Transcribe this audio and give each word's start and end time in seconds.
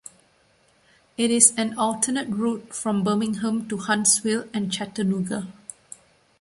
It 1.15 1.29
is 1.29 1.53
an 1.57 1.77
alternate 1.77 2.27
route 2.27 2.73
from 2.73 3.03
Birmingham 3.03 3.69
to 3.69 3.77
Huntsville 3.77 4.49
and 4.51 4.71
Chattanooga. 4.71 5.45